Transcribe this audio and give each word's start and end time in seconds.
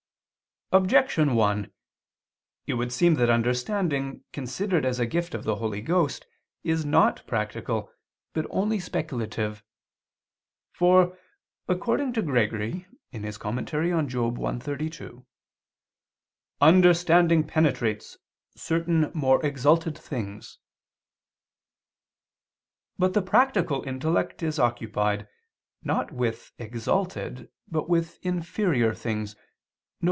Objection 0.73 1.35
1: 1.35 1.69
It 2.65 2.75
would 2.75 2.93
seem 2.93 3.15
that 3.15 3.29
understanding, 3.29 4.23
considered 4.31 4.85
as 4.85 5.01
a 5.01 5.05
gift 5.05 5.33
of 5.35 5.43
the 5.43 5.57
Holy 5.57 5.81
Ghost, 5.81 6.25
is 6.63 6.85
not 6.85 7.27
practical, 7.27 7.91
but 8.31 8.47
only 8.49 8.79
speculative. 8.79 9.65
For, 10.71 11.19
according 11.67 12.13
to 12.13 12.21
Gregory 12.21 12.87
(Moral. 13.11 14.39
i, 14.45 14.57
32), 14.59 15.25
"understanding 16.61 17.43
penetrates 17.45 18.17
certain 18.55 19.11
more 19.13 19.45
exalted 19.45 19.97
things." 19.97 20.57
But 22.97 23.13
the 23.13 23.21
practical 23.21 23.83
intellect 23.83 24.41
is 24.41 24.57
occupied, 24.57 25.27
not 25.83 26.13
with 26.13 26.53
exalted, 26.57 27.49
but 27.67 27.89
with 27.89 28.17
inferior 28.25 28.93
things, 28.93 29.33
viz. 29.33 29.41